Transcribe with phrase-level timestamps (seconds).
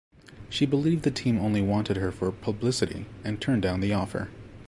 [0.49, 4.31] She believed the team only wanted her for publicity and turned down the offer.